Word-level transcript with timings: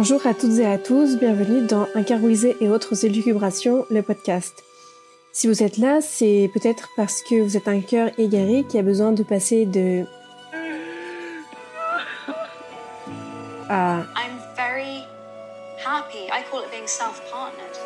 Bonjour 0.00 0.24
à 0.28 0.32
toutes 0.32 0.60
et 0.60 0.64
à 0.64 0.78
tous, 0.78 1.18
bienvenue 1.18 1.66
dans 1.66 1.88
Incarboisé 1.96 2.56
et 2.60 2.68
autres 2.68 3.04
élucubrations, 3.04 3.84
le 3.90 4.00
podcast. 4.00 4.62
Si 5.32 5.48
vous 5.48 5.64
êtes 5.64 5.76
là, 5.76 6.00
c'est 6.00 6.48
peut-être 6.54 6.88
parce 6.96 7.20
que 7.20 7.42
vous 7.42 7.56
êtes 7.56 7.66
un 7.66 7.80
cœur 7.80 8.10
égaré 8.16 8.64
qui 8.68 8.78
a 8.78 8.82
besoin 8.82 9.10
de 9.10 9.24
passer 9.24 9.66
de 9.66 10.04
à 13.68 14.04
I'm 14.14 14.38
very 14.56 15.04
happy. 15.84 16.28
I 16.30 16.44
call 16.48 16.60
it 16.60 16.70
being 16.70 16.86
self-partnered. 16.86 17.76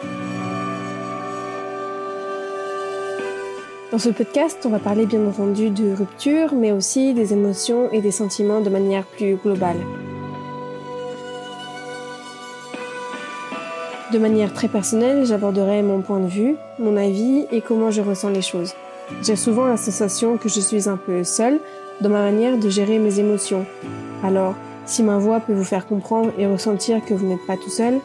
Dans 3.91 3.99
ce 3.99 4.11
podcast, 4.11 4.59
on 4.67 4.69
va 4.69 4.81
parler 4.81 5.07
bien 5.07 5.27
entendu 5.27 5.71
de 5.71 5.95
rupture, 5.95 6.53
mais 6.53 6.73
aussi 6.73 7.15
des 7.15 7.33
émotions 7.33 7.91
et 7.91 8.03
des 8.03 8.13
sentiments 8.13 8.61
de 8.61 8.69
manière 8.69 9.07
plus 9.07 9.37
globale. 9.37 9.79
De 14.13 14.19
manière 14.19 14.53
très 14.53 14.69
personnelle, 14.69 15.25
j'aborderai 15.25 15.81
mon 15.81 16.03
point 16.03 16.21
de 16.21 16.27
vue, 16.27 16.57
mon 16.79 16.99
avis 16.99 17.47
et 17.51 17.63
comment 17.63 17.91
je 17.91 18.03
ressens 18.03 18.29
les 18.29 18.43
choses. 18.43 18.75
J'ai 19.23 19.37
souvent 19.37 19.65
la 19.65 19.79
sensation 19.79 20.37
que 20.37 20.51
je 20.51 20.61
suis 20.61 20.87
un 20.87 20.99
peu 20.99 21.25
seule 21.25 21.59
dans 22.03 22.11
ma 22.11 22.21
manière 22.21 22.59
de 22.59 22.69
gérer 22.69 22.99
mes 22.99 23.21
émotions. 23.21 23.65
Alors, 24.23 24.55
si 24.85 25.03
ma 25.03 25.17
voix 25.17 25.41
peut 25.41 25.55
vous 25.55 25.65
faire 25.65 25.87
comprendre 25.87 26.31
et 26.37 26.47
ressentir 26.47 27.03
que 27.03 27.15
vous 27.15 27.27
n'êtes 27.27 27.47
pas 27.47 27.57
tout 27.57 27.71
seul, 27.71 28.01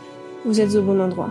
vous 0.46 0.62
êtes 0.62 0.76
au 0.76 0.82
bon 0.82 1.02
endroit. 1.02 1.30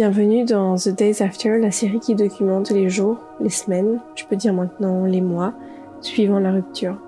Bienvenue 0.00 0.44
dans 0.44 0.76
The 0.76 0.90
Days 0.90 1.24
After, 1.24 1.58
la 1.58 1.72
série 1.72 1.98
qui 1.98 2.14
documente 2.14 2.70
les 2.70 2.88
jours, 2.88 3.16
les 3.40 3.50
semaines, 3.50 3.98
je 4.14 4.24
peux 4.26 4.36
dire 4.36 4.54
maintenant 4.54 5.04
les 5.04 5.20
mois, 5.20 5.54
suivant 6.02 6.38
la 6.38 6.52
rupture. 6.52 6.98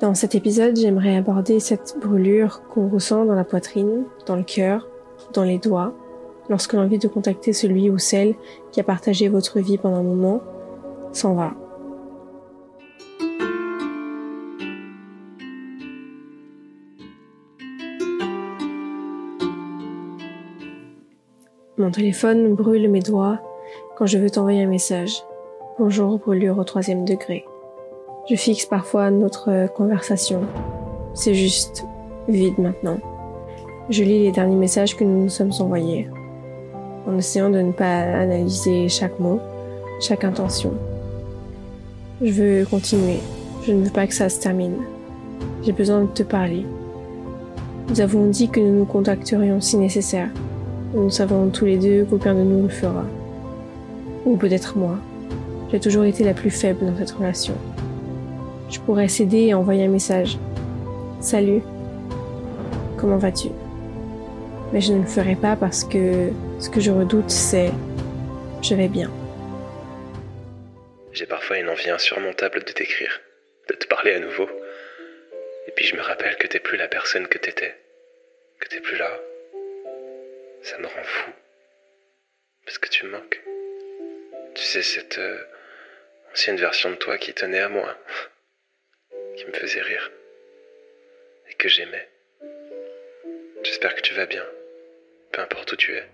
Dans 0.00 0.16
cet 0.16 0.34
épisode, 0.34 0.76
j'aimerais 0.76 1.14
aborder 1.14 1.60
cette 1.60 1.98
brûlure 2.00 2.62
qu'on 2.66 2.88
ressent 2.88 3.24
dans 3.24 3.36
la 3.36 3.44
poitrine, 3.44 4.02
dans 4.26 4.34
le 4.34 4.42
cœur, 4.42 4.88
dans 5.34 5.44
les 5.44 5.58
doigts, 5.58 5.94
lorsque 6.48 6.72
l'envie 6.72 6.98
de 6.98 7.06
contacter 7.06 7.52
celui 7.52 7.90
ou 7.90 7.98
celle 7.98 8.34
qui 8.72 8.80
a 8.80 8.82
partagé 8.82 9.28
votre 9.28 9.60
vie 9.60 9.78
pendant 9.78 9.98
un 9.98 10.02
moment 10.02 10.40
s'en 11.12 11.34
va. 11.34 11.54
Mon 21.78 21.90
téléphone 21.90 22.54
brûle 22.54 22.88
mes 22.88 23.00
doigts 23.00 23.38
quand 23.96 24.06
je 24.06 24.16
veux 24.16 24.30
t'envoyer 24.30 24.62
un 24.62 24.66
message. 24.66 25.22
Bonjour 25.78 26.18
brûlure 26.18 26.56
au 26.56 26.64
troisième 26.64 27.04
degré. 27.04 27.44
Je 28.30 28.34
fixe 28.34 28.64
parfois 28.64 29.10
notre 29.10 29.70
conversation. 29.74 30.40
C'est 31.12 31.34
juste 31.34 31.84
vide 32.28 32.56
maintenant. 32.56 32.96
Je 33.90 34.02
lis 34.04 34.22
les 34.22 34.32
derniers 34.32 34.56
messages 34.56 34.96
que 34.96 35.04
nous 35.04 35.24
nous 35.24 35.28
sommes 35.28 35.52
envoyés, 35.60 36.08
en 37.06 37.18
essayant 37.18 37.50
de 37.50 37.60
ne 37.60 37.72
pas 37.72 38.00
analyser 38.00 38.88
chaque 38.88 39.20
mot, 39.20 39.38
chaque 40.00 40.24
intention. 40.24 40.72
Je 42.22 42.32
veux 42.32 42.64
continuer. 42.64 43.18
Je 43.64 43.72
ne 43.72 43.84
veux 43.84 43.92
pas 43.92 44.06
que 44.06 44.14
ça 44.14 44.30
se 44.30 44.40
termine. 44.40 44.78
J'ai 45.62 45.72
besoin 45.72 46.04
de 46.04 46.08
te 46.08 46.22
parler. 46.22 46.64
Nous 47.90 48.00
avons 48.00 48.28
dit 48.28 48.48
que 48.48 48.60
nous 48.60 48.78
nous 48.78 48.86
contacterions 48.86 49.60
si 49.60 49.76
nécessaire. 49.76 50.30
Nous 50.94 51.10
savons 51.10 51.50
tous 51.50 51.64
les 51.64 51.78
deux 51.78 52.04
qu'aucun 52.04 52.34
de 52.34 52.42
nous 52.42 52.62
le 52.62 52.68
fera. 52.68 53.04
Ou 54.24 54.36
peut-être 54.36 54.76
moi. 54.76 54.98
J'ai 55.70 55.80
toujours 55.80 56.04
été 56.04 56.22
la 56.22 56.32
plus 56.32 56.50
faible 56.50 56.86
dans 56.86 56.96
cette 56.96 57.10
relation. 57.10 57.54
Je 58.70 58.78
pourrais 58.80 59.08
céder 59.08 59.46
et 59.46 59.54
envoyer 59.54 59.84
un 59.84 59.88
message. 59.88 60.38
Salut. 61.20 61.60
Comment 62.96 63.16
vas-tu? 63.16 63.48
Mais 64.72 64.80
je 64.80 64.92
ne 64.92 65.00
le 65.00 65.06
ferai 65.06 65.34
pas 65.34 65.56
parce 65.56 65.82
que 65.82 66.30
ce 66.60 66.70
que 66.70 66.80
je 66.80 66.92
redoute, 66.92 67.30
c'est 67.30 67.72
je 68.62 68.74
vais 68.74 68.88
bien. 68.88 69.10
J'ai 71.12 71.26
parfois 71.26 71.58
une 71.58 71.68
envie 71.68 71.90
insurmontable 71.90 72.60
de 72.64 72.72
t'écrire, 72.72 73.20
de 73.68 73.74
te 73.74 73.86
parler 73.86 74.14
à 74.14 74.20
nouveau. 74.20 74.48
Et 75.66 75.72
puis 75.72 75.84
je 75.84 75.96
me 75.96 76.02
rappelle 76.02 76.36
que 76.36 76.46
t'es 76.46 76.60
plus 76.60 76.76
la 76.76 76.88
personne 76.88 77.26
que 77.26 77.38
t'étais, 77.38 77.74
que 78.60 78.68
t'es 78.68 78.80
plus 78.80 78.96
là, 78.96 79.08
ça 80.66 80.78
me 80.78 80.86
rend 80.86 81.04
fou. 81.04 81.30
Parce 82.64 82.78
que 82.78 82.88
tu 82.88 83.06
me 83.06 83.12
manques. 83.12 83.40
Tu 84.56 84.64
sais, 84.64 84.82
cette 84.82 85.18
euh, 85.18 85.38
ancienne 86.32 86.56
version 86.56 86.90
de 86.90 86.96
toi 86.96 87.18
qui 87.18 87.32
tenait 87.32 87.60
à 87.60 87.68
moi, 87.68 87.96
qui 89.36 89.46
me 89.46 89.52
faisait 89.52 89.80
rire, 89.80 90.10
et 91.48 91.54
que 91.54 91.68
j'aimais. 91.68 92.08
J'espère 93.62 93.94
que 93.94 94.00
tu 94.00 94.14
vas 94.14 94.26
bien, 94.26 94.42
peu 95.32 95.40
importe 95.40 95.70
où 95.70 95.76
tu 95.76 95.94
es. 95.94 96.04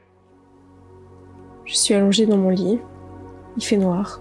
Je 1.64 1.74
suis 1.74 1.94
allongée 1.94 2.26
dans 2.26 2.36
mon 2.36 2.50
lit. 2.50 2.78
Il 3.56 3.64
fait 3.64 3.78
noir. 3.78 4.20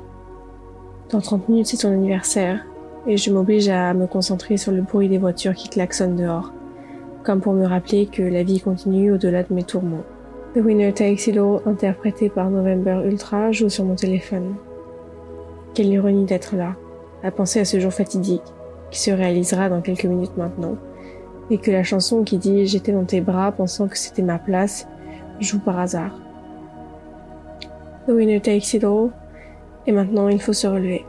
Dans 1.10 1.20
30 1.20 1.50
minutes, 1.50 1.68
c'est 1.68 1.78
ton 1.78 1.92
anniversaire, 1.92 2.66
et 3.06 3.18
je 3.18 3.32
m'oblige 3.32 3.68
à 3.68 3.94
me 3.94 4.08
concentrer 4.08 4.56
sur 4.56 4.72
le 4.72 4.82
bruit 4.82 5.10
des 5.10 5.18
voitures 5.18 5.56
qui 5.56 5.68
klaxonnent 5.68 6.16
dehors, 6.16 6.54
comme 7.26 7.42
pour 7.42 7.52
me 7.52 7.66
rappeler 7.66 8.08
que 8.08 8.22
la 8.22 8.44
vie 8.44 8.62
continue 8.62 9.12
au-delà 9.12 9.44
de 9.44 9.54
mes 9.54 9.64
tourments. 9.64 10.06
The 10.54 10.58
Winner 10.58 10.92
Takes 10.92 11.28
It 11.28 11.38
All, 11.38 11.62
interprété 11.66 12.28
par 12.28 12.50
November 12.50 13.04
Ultra, 13.06 13.54
joue 13.54 13.70
sur 13.70 13.86
mon 13.86 13.96
téléphone. 13.96 14.56
Quelle 15.74 15.88
ironie 15.88 16.26
d'être 16.26 16.58
là, 16.58 16.76
à 17.24 17.32
penser 17.32 17.62
à 17.62 17.66
ce 17.66 17.80
jour 17.80 17.94
fatidique, 17.94 18.44
qui 18.90 19.00
se 19.00 19.12
réalisera 19.12 19.70
dans 19.70 19.80
quelques 19.80 20.04
minutes 20.04 20.36
maintenant, 20.36 20.76
et 21.50 21.58
que 21.58 21.72
la 21.72 21.84
chanson 21.84 22.26
qui 22.26 22.38
dit 22.38 22.68
J'étais 22.68 22.92
dans 22.92 23.06
tes 23.06 23.22
bras 23.22 23.54
pensant 23.54 23.88
que 23.88 23.98
c'était 23.98 24.24
ma 24.24 24.40
place 24.40 24.90
joue 25.40 25.60
par 25.60 25.80
hasard. 25.80 26.20
The 28.08 28.12
Winner 28.12 28.42
Takes 28.42 28.74
It 28.74 28.84
All, 28.84 29.12
et 29.88 29.94
maintenant 29.94 30.28
il 30.28 30.42
faut 30.42 30.52
se 30.52 30.68
relever. 30.68 31.06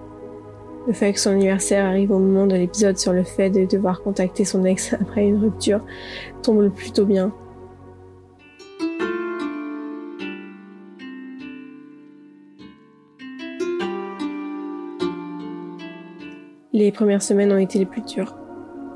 Le 0.86 0.92
fait 0.92 1.12
que 1.12 1.18
son 1.18 1.30
anniversaire 1.30 1.84
arrive 1.84 2.12
au 2.12 2.20
moment 2.20 2.46
de 2.46 2.54
l'épisode 2.54 2.96
sur 2.96 3.12
le 3.12 3.24
fait 3.24 3.50
de 3.50 3.64
devoir 3.64 4.02
contacter 4.02 4.44
son 4.44 4.64
ex 4.64 4.92
après 5.00 5.26
une 5.26 5.38
rupture 5.38 5.80
tombe 6.44 6.68
plutôt 6.68 7.06
bien. 7.06 7.32
Les 16.74 16.90
premières 16.90 17.22
semaines 17.22 17.52
ont 17.52 17.58
été 17.58 17.78
les 17.78 17.84
plus 17.84 18.00
dures. 18.00 18.34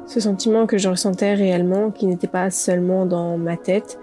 Ce 0.07 0.19
sentiment 0.19 0.67
que 0.67 0.79
je 0.79 0.89
ressentais 0.89 1.35
réellement, 1.35 1.91
qui 1.91 2.07
n'était 2.07 2.27
pas 2.27 2.51
seulement 2.51 3.05
dans 3.05 3.37
ma 3.37 3.59
tête, 3.59 3.99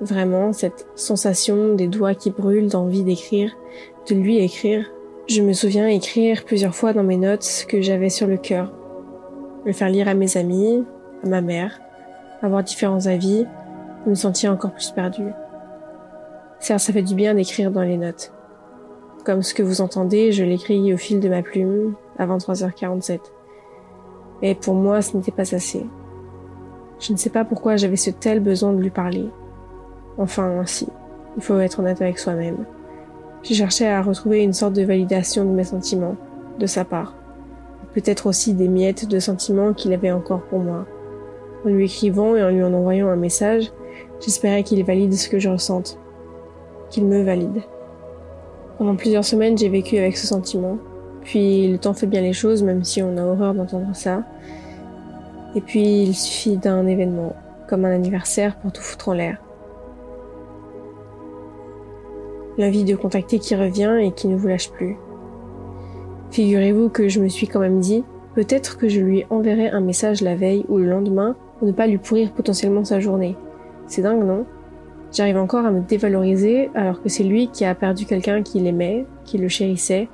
vraiment 0.00 0.54
cette 0.54 0.86
sensation 0.94 1.74
des 1.74 1.88
doigts 1.88 2.14
qui 2.14 2.30
brûlent 2.30 2.70
d'envie 2.70 3.04
d'écrire, 3.04 3.54
de 4.08 4.14
lui 4.14 4.38
écrire. 4.38 4.86
Je 5.28 5.42
me 5.42 5.52
souviens 5.52 5.86
écrire 5.88 6.46
plusieurs 6.46 6.74
fois 6.74 6.94
dans 6.94 7.02
mes 7.02 7.18
notes 7.18 7.66
que 7.68 7.82
j'avais 7.82 8.08
sur 8.08 8.26
le 8.26 8.38
cœur. 8.38 8.72
Le 9.66 9.74
faire 9.74 9.90
lire 9.90 10.08
à 10.08 10.14
mes 10.14 10.38
amis, 10.38 10.84
à 11.22 11.28
ma 11.28 11.42
mère, 11.42 11.80
avoir 12.40 12.62
différents 12.62 13.06
avis, 13.08 13.44
me 14.06 14.14
sentir 14.14 14.52
encore 14.52 14.72
plus 14.72 14.90
perdue. 14.92 15.32
Certes, 16.60 16.80
ça 16.80 16.94
fait 16.94 17.02
du 17.02 17.14
bien 17.14 17.34
d'écrire 17.34 17.70
dans 17.70 17.82
les 17.82 17.98
notes. 17.98 18.32
Comme 19.26 19.42
ce 19.42 19.52
que 19.52 19.62
vous 19.62 19.82
entendez, 19.82 20.32
je 20.32 20.44
l'écris 20.44 20.94
au 20.94 20.96
fil 20.96 21.20
de 21.20 21.28
ma 21.28 21.42
plume, 21.42 21.94
à 22.18 22.26
23h47. 22.26 23.20
Mais 24.42 24.54
pour 24.54 24.74
moi, 24.74 25.02
ce 25.02 25.16
n'était 25.16 25.32
pas 25.32 25.54
assez. 25.54 25.86
Je 27.00 27.12
ne 27.12 27.16
sais 27.16 27.30
pas 27.30 27.44
pourquoi 27.44 27.76
j'avais 27.76 27.96
ce 27.96 28.10
tel 28.10 28.40
besoin 28.40 28.72
de 28.72 28.80
lui 28.80 28.90
parler. 28.90 29.28
Enfin, 30.16 30.62
si, 30.66 30.88
il 31.36 31.42
faut 31.42 31.58
être 31.58 31.78
honnête 31.78 32.02
avec 32.02 32.18
soi-même. 32.18 32.64
J'ai 33.42 33.54
cherché 33.54 33.86
à 33.86 34.02
retrouver 34.02 34.42
une 34.42 34.52
sorte 34.52 34.72
de 34.72 34.82
validation 34.82 35.44
de 35.44 35.50
mes 35.50 35.64
sentiments, 35.64 36.16
de 36.58 36.66
sa 36.66 36.84
part. 36.84 37.14
Peut-être 37.94 38.26
aussi 38.26 38.52
des 38.52 38.68
miettes 38.68 39.08
de 39.08 39.20
sentiments 39.20 39.72
qu'il 39.72 39.92
avait 39.92 40.10
encore 40.10 40.42
pour 40.42 40.58
moi. 40.58 40.86
En 41.64 41.68
lui 41.68 41.84
écrivant 41.84 42.34
et 42.34 42.42
en 42.42 42.50
lui 42.50 42.62
en 42.62 42.74
envoyant 42.74 43.08
un 43.08 43.16
message, 43.16 43.72
j'espérais 44.20 44.64
qu'il 44.64 44.84
valide 44.84 45.14
ce 45.14 45.28
que 45.28 45.38
je 45.38 45.48
ressente. 45.48 45.98
Qu'il 46.90 47.06
me 47.06 47.22
valide. 47.22 47.62
Pendant 48.78 48.96
plusieurs 48.96 49.24
semaines, 49.24 49.56
j'ai 49.56 49.68
vécu 49.68 49.98
avec 49.98 50.16
ce 50.16 50.26
sentiment, 50.26 50.78
puis 51.28 51.68
le 51.70 51.76
temps 51.76 51.92
fait 51.92 52.06
bien 52.06 52.22
les 52.22 52.32
choses, 52.32 52.62
même 52.62 52.84
si 52.84 53.02
on 53.02 53.18
a 53.18 53.22
horreur 53.22 53.52
d'entendre 53.52 53.94
ça. 53.94 54.22
Et 55.54 55.60
puis 55.60 56.04
il 56.04 56.14
suffit 56.14 56.56
d'un 56.56 56.86
événement, 56.86 57.36
comme 57.68 57.84
un 57.84 57.94
anniversaire, 57.94 58.56
pour 58.56 58.72
tout 58.72 58.80
foutre 58.80 59.10
en 59.10 59.12
l'air. 59.12 59.36
L'envie 62.56 62.84
de 62.84 62.96
contacter 62.96 63.38
qui 63.40 63.54
revient 63.54 63.98
et 64.00 64.12
qui 64.12 64.26
ne 64.26 64.36
vous 64.36 64.48
lâche 64.48 64.70
plus. 64.70 64.96
Figurez-vous 66.30 66.88
que 66.88 67.10
je 67.10 67.20
me 67.20 67.28
suis 67.28 67.46
quand 67.46 67.60
même 67.60 67.80
dit, 67.80 68.04
peut-être 68.34 68.78
que 68.78 68.88
je 68.88 69.00
lui 69.00 69.26
enverrai 69.28 69.68
un 69.68 69.80
message 69.80 70.22
la 70.22 70.34
veille 70.34 70.64
ou 70.70 70.78
le 70.78 70.88
lendemain 70.88 71.36
pour 71.58 71.68
ne 71.68 71.72
pas 71.72 71.86
lui 71.86 71.98
pourrir 71.98 72.32
potentiellement 72.32 72.86
sa 72.86 73.00
journée. 73.00 73.36
C'est 73.86 74.00
dingue, 74.00 74.24
non? 74.24 74.46
J'arrive 75.12 75.36
encore 75.36 75.66
à 75.66 75.72
me 75.72 75.82
dévaloriser 75.82 76.70
alors 76.74 77.02
que 77.02 77.10
c'est 77.10 77.22
lui 77.22 77.48
qui 77.48 77.66
a 77.66 77.74
perdu 77.74 78.06
quelqu'un 78.06 78.42
qu'il 78.42 78.66
aimait, 78.66 79.04
qui 79.26 79.36
le 79.36 79.48
chérissait, 79.48 80.08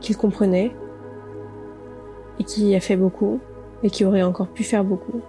qu'il 0.00 0.16
comprenait, 0.16 0.72
et 2.38 2.44
qui 2.44 2.74
a 2.74 2.80
fait 2.80 2.96
beaucoup, 2.96 3.40
et 3.82 3.90
qui 3.90 4.04
aurait 4.04 4.22
encore 4.22 4.48
pu 4.48 4.64
faire 4.64 4.84
beaucoup. 4.84 5.20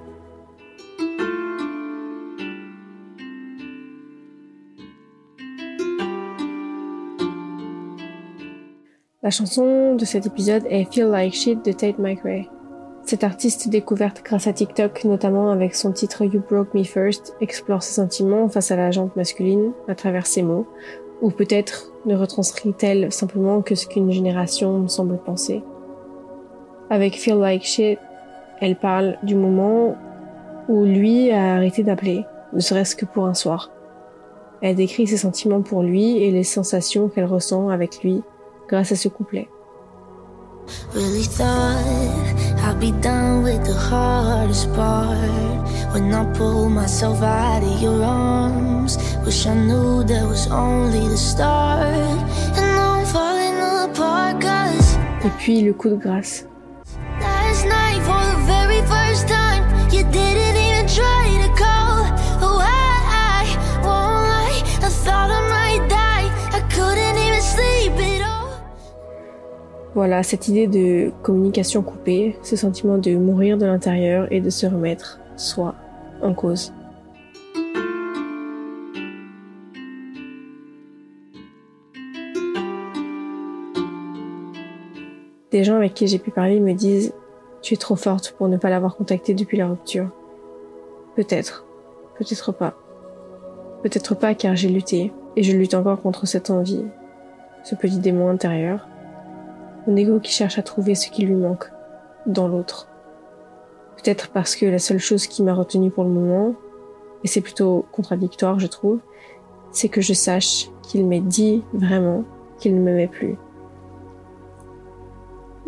La 9.22 9.32
chanson 9.32 9.96
de 9.96 10.06
cet 10.06 10.26
épisode 10.26 10.64
est 10.70 10.92
Feel 10.92 11.08
Like 11.08 11.34
Shit 11.34 11.64
de 11.64 11.72
Tate 11.72 12.00
McRae. 12.00 12.50
Cette 13.06 13.24
artiste 13.24 13.70
découverte 13.70 14.22
grâce 14.24 14.48
à 14.48 14.54
TikTok, 14.54 15.04
notamment 15.04 15.52
avec 15.52 15.76
son 15.76 15.92
titre 15.92 16.24
You 16.24 16.42
Broke 16.50 16.74
Me 16.74 16.84
First, 16.84 17.36
explore 17.42 17.84
ses 17.84 17.94
sentiments 17.94 18.48
face 18.50 18.72
à 18.72 18.76
la 18.76 18.92
jante 18.92 19.16
masculine 19.16 19.72
à 19.88 19.96
travers 19.96 20.26
ses 20.26 20.42
mots, 20.42 20.68
ou 21.22 21.32
peut-être 21.32 21.92
ne 22.06 22.16
retranscrit-elle 22.16 23.12
simplement 23.12 23.62
que 23.62 23.76
ce 23.76 23.88
qu'une 23.88 24.12
génération 24.12 24.88
semble 24.88 25.18
penser? 25.18 25.64
Avec 26.90 27.16
Feel 27.16 27.38
Like 27.38 27.64
Shit, 27.64 28.00
elle 28.62 28.78
parle 28.78 29.18
du 29.24 29.36
moment 29.36 29.96
où 30.68 30.84
lui 30.84 31.32
a 31.32 31.56
arrêté 31.56 31.84
d'appeler, 31.84 32.26
ne 32.54 32.60
serait-ce 32.60 32.96
que 32.96 33.06
pour 33.06 33.26
un 33.26 33.34
soir. 33.34 33.72
Elle 34.62 34.76
décrit 34.76 35.08
ses 35.08 35.18
sentiments 35.18 35.62
pour 35.62 35.84
lui 35.84 36.18
et 36.18 36.32
les 36.32 36.44
sensations 36.44 37.10
qu'elle 37.10 37.26
ressent 37.26 37.70
avec 37.70 38.04
lui 38.04 38.22
grâce 38.68 38.92
à 38.92 38.96
ce 38.96 39.08
couplet. 39.08 39.48
I'd 42.70 42.80
be 42.80 42.92
done 42.92 43.42
with 43.42 43.66
the 43.66 43.74
hardest 43.74 44.72
part. 44.76 45.18
When 45.92 46.14
I 46.14 46.24
pull 46.38 46.70
myself 46.70 47.20
out 47.24 47.64
of 47.64 47.82
your 47.82 48.04
arms 48.04 48.96
Wish 49.26 49.48
I 49.48 49.56
knew 49.56 50.04
that 50.04 50.24
was 50.28 50.46
only 50.52 51.08
the 51.08 51.18
start. 51.18 52.20
And 52.58 52.68
now 52.78 53.00
I'm 53.00 53.06
falling 53.08 53.58
apart 53.90 54.40
cause 54.40 54.98
Et 55.26 55.32
puis 55.40 55.64
le 55.64 55.74
coup 55.74 55.90
de 55.90 55.96
grâce. 55.96 56.46
Last 57.20 57.66
night 57.66 58.02
for 58.04 58.22
the 58.32 58.46
very 58.46 58.82
first 58.86 59.28
time 59.28 59.49
voilà, 70.00 70.24
cette 70.24 70.48
idée 70.48 70.66
de 70.66 71.12
communication 71.24 71.84
coupée, 71.84 72.38
ce 72.42 72.56
sentiment 72.56 72.98
de 72.98 73.18
mourir 73.18 73.58
de 73.58 73.66
l'intérieur 73.66 74.32
et 74.32 74.40
de 74.40 74.50
se 74.50 74.66
remettre 74.66 75.20
soi 75.36 75.76
en 76.22 76.34
cause. 76.34 76.72
Des 85.52 85.66
gens 85.66 85.76
avec 85.76 85.96
qui 85.96 86.08
j'ai 86.08 86.18
pu 86.18 86.32
parler 86.32 86.62
me 86.62 86.72
disent 86.72 87.14
Tu 87.62 87.74
es 87.74 87.78
trop 87.78 87.98
forte 87.98 88.34
pour 88.38 88.48
ne 88.48 88.56
pas 88.56 88.70
l'avoir 88.70 88.96
contacté 88.96 89.34
depuis 89.34 89.58
la 89.58 89.68
rupture. 89.68 90.08
Peut-être, 91.18 91.66
peut-être 92.18 92.54
pas. 92.54 92.74
Peut-être 93.84 94.16
pas 94.16 94.34
car 94.34 94.56
j'ai 94.56 94.70
lutté, 94.70 95.12
et 95.36 95.44
je 95.44 95.58
lutte 95.58 95.74
encore 95.74 96.02
contre 96.02 96.26
cette 96.26 96.50
envie, 96.50 96.86
ce 97.66 97.76
petit 97.76 98.00
démon 98.00 98.30
intérieur, 98.30 98.89
mon 99.88 99.96
ego 99.96 100.20
qui 100.20 100.32
cherche 100.32 100.58
à 100.58 100.64
trouver 100.64 100.96
ce 100.96 101.10
qui 101.10 101.26
lui 101.26 101.36
manque 101.36 101.72
dans 102.26 102.48
l'autre. 102.48 102.88
Peut-être 103.98 104.30
parce 104.30 104.56
que 104.56 104.66
la 104.66 104.80
seule 104.80 105.00
chose 105.00 105.28
qui 105.28 105.44
m'a 105.44 105.54
retenu 105.54 105.92
pour 105.92 106.04
le 106.04 106.10
moment, 106.10 106.56
et 107.24 107.28
c'est 107.28 107.42
plutôt 107.42 107.86
contradictoire 107.92 108.60
je 108.60 108.68
trouve, 108.68 109.00
c'est 109.72 109.90
que 109.90 110.02
je 110.02 110.14
sache 110.14 110.70
qu'il 110.84 111.06
m'ait 111.06 111.20
dit 111.20 111.64
vraiment 111.74 112.24
qu'il 112.58 112.76
ne 112.76 112.82
m'aimait 112.82 113.08
plus. 113.08 113.38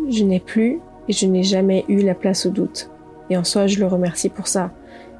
Je 0.08 0.24
n'ai 0.24 0.40
plus 0.40 0.80
et 1.08 1.12
je 1.12 1.26
n'ai 1.26 1.42
jamais 1.42 1.84
eu 1.88 2.00
la 2.02 2.14
place 2.14 2.46
au 2.46 2.50
doute. 2.50 2.90
Et 3.30 3.36
en 3.36 3.44
soi, 3.44 3.66
je 3.66 3.78
le 3.78 3.86
remercie 3.86 4.28
pour 4.28 4.46
ça, 4.46 4.72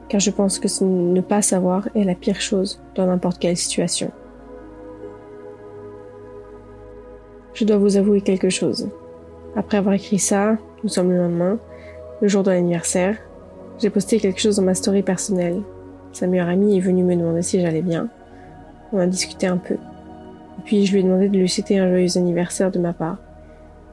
car 0.08 0.20
je 0.20 0.30
pense 0.30 0.58
que 0.58 0.84
ne 0.84 1.20
pas 1.20 1.42
savoir 1.42 1.88
est 1.94 2.04
la 2.04 2.14
pire 2.14 2.40
chose 2.40 2.82
dans 2.94 3.06
n'importe 3.06 3.38
quelle 3.38 3.56
situation. 3.56 4.10
Je 7.62 7.66
dois 7.68 7.76
vous 7.76 7.96
avouer 7.96 8.22
quelque 8.22 8.50
chose. 8.50 8.88
Après 9.54 9.76
avoir 9.76 9.94
écrit 9.94 10.18
ça, 10.18 10.58
nous 10.82 10.88
sommes 10.88 11.12
le 11.12 11.18
lendemain, 11.18 11.60
le 12.20 12.26
jour 12.26 12.42
de 12.42 12.50
l'anniversaire, 12.50 13.16
j'ai 13.78 13.88
posté 13.88 14.18
quelque 14.18 14.40
chose 14.40 14.56
dans 14.56 14.64
ma 14.64 14.74
story 14.74 15.04
personnelle. 15.04 15.62
Sa 16.12 16.26
meilleure 16.26 16.48
amie 16.48 16.76
est 16.76 16.80
venue 16.80 17.04
me 17.04 17.14
demander 17.14 17.42
si 17.42 17.60
j'allais 17.60 17.82
bien. 17.82 18.08
On 18.92 18.98
a 18.98 19.06
discuté 19.06 19.46
un 19.46 19.58
peu. 19.58 19.74
Et 19.74 20.62
puis 20.64 20.86
je 20.86 20.92
lui 20.92 21.00
ai 21.00 21.02
demandé 21.04 21.28
de 21.28 21.38
lui 21.38 21.48
citer 21.48 21.78
un 21.78 21.88
joyeux 21.88 22.18
anniversaire 22.18 22.72
de 22.72 22.80
ma 22.80 22.92
part. 22.92 23.18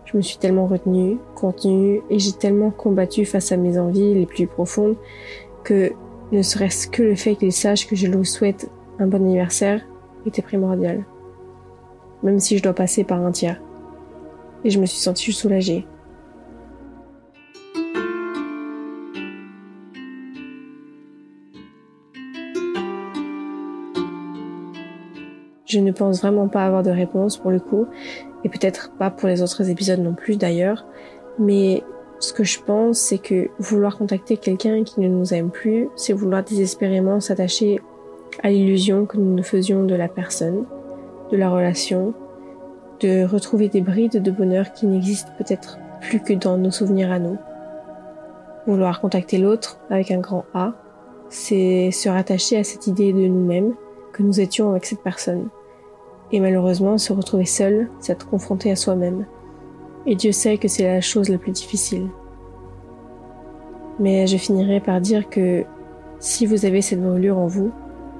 Je 0.05 0.17
me 0.17 0.23
suis 0.23 0.39
tellement 0.39 0.65
retenue, 0.65 1.19
contenue, 1.35 2.01
et 2.09 2.17
j'ai 2.17 2.31
tellement 2.31 2.71
combattu 2.71 3.23
face 3.23 3.51
à 3.51 3.57
mes 3.57 3.77
envies 3.77 4.15
les 4.15 4.25
plus 4.25 4.47
profondes 4.47 4.95
que 5.63 5.91
ne 6.31 6.41
serait-ce 6.41 6.87
que 6.87 7.03
le 7.03 7.13
fait 7.13 7.35
qu'il 7.35 7.53
sache 7.53 7.85
que 7.85 7.95
je 7.95 8.07
lui 8.07 8.25
souhaite 8.25 8.67
un 8.97 9.05
bon 9.05 9.17
anniversaire 9.17 9.81
était 10.25 10.41
primordial 10.41 11.03
même 12.23 12.39
si 12.39 12.57
je 12.57 12.63
dois 12.63 12.73
passer 12.73 13.03
par 13.03 13.23
un 13.23 13.31
tiers. 13.31 13.61
Et 14.63 14.69
je 14.69 14.79
me 14.79 14.85
suis 14.85 14.99
sentie 14.99 15.31
soulagée. 15.31 15.87
Je 25.65 25.79
ne 25.79 25.91
pense 25.91 26.21
vraiment 26.21 26.47
pas 26.47 26.65
avoir 26.65 26.81
de 26.81 26.89
réponse 26.89 27.37
pour 27.37 27.51
le 27.51 27.59
coup, 27.59 27.85
et 28.43 28.49
peut-être 28.49 28.91
pas 28.97 29.11
pour 29.11 29.29
les 29.29 29.43
autres 29.43 29.69
épisodes 29.69 29.99
non 29.99 30.15
plus 30.15 30.35
d'ailleurs, 30.35 30.85
mais 31.37 31.83
ce 32.19 32.33
que 32.33 32.43
je 32.43 32.59
pense, 32.59 32.99
c'est 32.99 33.19
que 33.19 33.49
vouloir 33.59 33.97
contacter 33.97 34.37
quelqu'un 34.37 34.83
qui 34.83 34.99
ne 34.99 35.07
nous 35.07 35.33
aime 35.33 35.51
plus, 35.51 35.87
c'est 35.95 36.11
vouloir 36.13 36.43
désespérément 36.43 37.19
s'attacher 37.19 37.79
à 38.41 38.49
l'illusion 38.49 39.05
que 39.05 39.17
nous 39.17 39.35
nous 39.35 39.43
faisions 39.43 39.83
de 39.83 39.95
la 39.95 40.07
personne, 40.07 40.65
de 41.31 41.37
la 41.37 41.49
relation, 41.49 42.13
de 42.99 43.25
retrouver 43.25 43.69
des 43.69 43.81
brides 43.81 44.21
de 44.21 44.31
bonheur 44.31 44.73
qui 44.73 44.87
n'existent 44.87 45.31
peut-être 45.37 45.79
plus 46.01 46.19
que 46.19 46.33
dans 46.33 46.57
nos 46.57 46.71
souvenirs 46.71 47.11
à 47.11 47.19
nous. 47.19 47.37
Vouloir 48.67 49.01
contacter 49.01 49.37
l'autre 49.37 49.79
avec 49.89 50.11
un 50.11 50.19
grand 50.19 50.45
A, 50.53 50.73
c'est 51.29 51.91
se 51.91 52.09
rattacher 52.09 52.57
à 52.57 52.63
cette 52.63 52.87
idée 52.87 53.13
de 53.13 53.27
nous-mêmes 53.27 53.73
que 54.13 54.23
nous 54.23 54.39
étions 54.39 54.71
avec 54.71 54.85
cette 54.85 55.01
personne. 55.01 55.49
Et 56.31 56.39
malheureusement, 56.39 56.97
se 56.97 57.13
retrouver 57.13 57.45
seul, 57.45 57.89
c'est 57.99 58.13
être 58.13 58.29
confronté 58.29 58.71
à 58.71 58.75
soi-même. 58.75 59.25
Et 60.05 60.15
Dieu 60.15 60.31
sait 60.31 60.57
que 60.57 60.67
c'est 60.67 60.83
la 60.83 61.01
chose 61.01 61.29
la 61.29 61.37
plus 61.37 61.51
difficile. 61.51 62.07
Mais 63.99 64.27
je 64.27 64.37
finirai 64.37 64.79
par 64.79 65.01
dire 65.01 65.29
que 65.29 65.65
si 66.19 66.45
vous 66.45 66.65
avez 66.65 66.81
cette 66.81 67.01
brûlure 67.01 67.37
en 67.37 67.47
vous, 67.47 67.71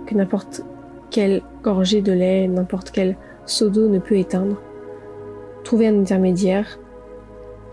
que 0.06 0.16
n'importe 0.16 0.64
quelle 1.10 1.42
gorgée 1.64 2.02
de 2.02 2.12
lait, 2.12 2.48
n'importe 2.48 2.92
quel 2.92 3.18
seau 3.46 3.70
d'eau 3.70 3.88
ne 3.88 4.00
peut 4.00 4.18
éteindre, 4.18 4.62
trouvez 5.64 5.88
un 5.88 6.00
intermédiaire, 6.00 6.80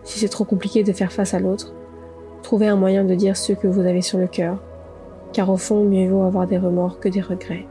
si 0.04 0.18
c'est 0.18 0.28
trop 0.28 0.44
compliqué 0.44 0.82
de 0.82 0.92
faire 0.92 1.12
face 1.12 1.34
à 1.34 1.40
l'autre, 1.40 1.74
trouvez 2.42 2.66
un 2.66 2.76
moyen 2.76 3.04
de 3.04 3.14
dire 3.14 3.36
ce 3.36 3.52
que 3.52 3.66
vous 3.66 3.80
avez 3.80 4.02
sur 4.02 4.18
le 4.18 4.26
cœur, 4.26 4.62
car 5.32 5.50
au 5.50 5.56
fond, 5.56 5.84
mieux 5.84 6.08
vaut 6.08 6.22
avoir 6.22 6.46
des 6.46 6.58
remords 6.58 7.00
que 7.00 7.08
des 7.08 7.20
regrets. 7.20 7.66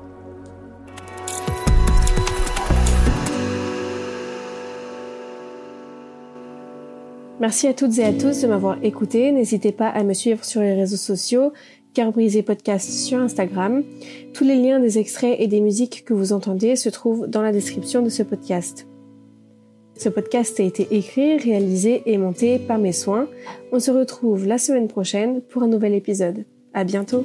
Merci 7.39 7.67
à 7.67 7.73
toutes 7.73 7.97
et 7.99 8.03
à 8.03 8.13
tous 8.13 8.41
de 8.41 8.47
m'avoir 8.47 8.77
écouté. 8.81 9.31
N'hésitez 9.31 9.71
pas 9.71 9.89
à 9.89 10.03
me 10.03 10.13
suivre 10.13 10.43
sur 10.43 10.61
les 10.61 10.73
réseaux 10.73 10.95
sociaux, 10.95 11.51
Cœur 11.95 12.11
podcast 12.45 12.89
sur 12.89 13.19
Instagram. 13.19 13.81
Tous 14.33 14.43
les 14.43 14.57
liens 14.57 14.81
des 14.81 14.99
extraits 14.99 15.37
et 15.39 15.47
des 15.47 15.61
musiques 15.61 16.03
que 16.03 16.13
vous 16.13 16.33
entendez 16.33 16.75
se 16.75 16.89
trouvent 16.89 17.25
dans 17.27 17.41
la 17.41 17.53
description 17.53 18.01
de 18.01 18.09
ce 18.09 18.21
podcast. 18.21 18.85
Ce 19.95 20.09
podcast 20.09 20.59
a 20.59 20.63
été 20.63 20.89
écrit, 20.91 21.37
réalisé 21.37 22.03
et 22.05 22.17
monté 22.17 22.59
par 22.59 22.79
mes 22.79 22.91
soins. 22.91 23.29
On 23.71 23.79
se 23.79 23.91
retrouve 23.91 24.45
la 24.45 24.57
semaine 24.57 24.89
prochaine 24.89 25.41
pour 25.41 25.63
un 25.63 25.67
nouvel 25.67 25.93
épisode. 25.93 26.43
À 26.73 26.83
bientôt! 26.83 27.23